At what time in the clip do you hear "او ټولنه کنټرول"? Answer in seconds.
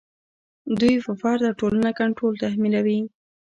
1.47-2.33